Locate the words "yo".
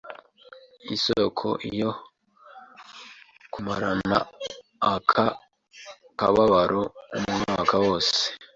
1.79-1.89